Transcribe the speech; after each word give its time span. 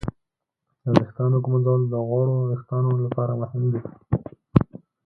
د 0.83 0.85
ویښتانو 0.95 1.37
ږمنځول 1.43 1.81
د 1.91 1.95
غوړو 2.07 2.35
وېښتانو 2.49 2.91
لپاره 3.05 3.33
مهم 3.41 3.63
دي. 3.73 3.81